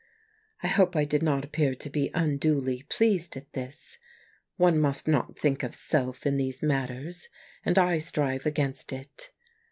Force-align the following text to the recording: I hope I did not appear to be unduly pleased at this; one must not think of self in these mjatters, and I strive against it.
I 0.63 0.67
hope 0.67 0.95
I 0.95 1.05
did 1.05 1.21
not 1.21 1.45
appear 1.45 1.75
to 1.75 1.89
be 1.91 2.09
unduly 2.15 2.81
pleased 2.89 3.37
at 3.37 3.53
this; 3.53 3.99
one 4.57 4.79
must 4.79 5.07
not 5.07 5.37
think 5.37 5.61
of 5.61 5.75
self 5.75 6.25
in 6.25 6.37
these 6.37 6.61
mjatters, 6.61 7.27
and 7.63 7.77
I 7.77 7.99
strive 7.99 8.47
against 8.47 8.91
it. 8.93 9.29